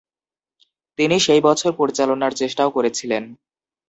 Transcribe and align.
তিনি 0.99 1.15
সেই 1.19 1.41
বছর 1.41 1.71
পরিচালনার 1.73 2.33
চেষ্টাও 2.33 2.69
করেছিলেন। 2.69 3.23